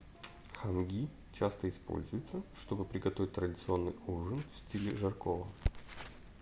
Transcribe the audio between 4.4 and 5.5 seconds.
в стиле жаркого